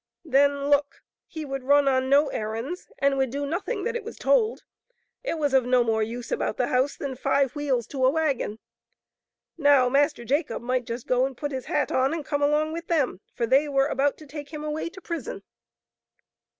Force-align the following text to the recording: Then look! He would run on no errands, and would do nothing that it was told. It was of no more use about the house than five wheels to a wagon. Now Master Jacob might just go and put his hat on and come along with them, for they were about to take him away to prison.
Then 0.25 0.71
look! 0.71 1.03
He 1.27 1.45
would 1.45 1.61
run 1.61 1.87
on 1.87 2.09
no 2.09 2.29
errands, 2.29 2.87
and 2.97 3.19
would 3.19 3.29
do 3.29 3.45
nothing 3.45 3.83
that 3.83 3.95
it 3.95 4.03
was 4.03 4.17
told. 4.17 4.63
It 5.23 5.37
was 5.37 5.53
of 5.53 5.67
no 5.67 5.83
more 5.83 6.01
use 6.01 6.31
about 6.31 6.57
the 6.57 6.69
house 6.69 6.95
than 6.97 7.13
five 7.13 7.55
wheels 7.55 7.85
to 7.89 8.03
a 8.03 8.09
wagon. 8.09 8.57
Now 9.59 9.89
Master 9.89 10.25
Jacob 10.25 10.63
might 10.63 10.85
just 10.85 11.05
go 11.05 11.27
and 11.27 11.37
put 11.37 11.51
his 11.51 11.65
hat 11.65 11.91
on 11.91 12.15
and 12.15 12.25
come 12.25 12.41
along 12.41 12.73
with 12.73 12.87
them, 12.87 13.21
for 13.35 13.45
they 13.45 13.67
were 13.67 13.85
about 13.85 14.17
to 14.17 14.25
take 14.25 14.49
him 14.49 14.63
away 14.63 14.89
to 14.89 15.01
prison. 15.01 15.43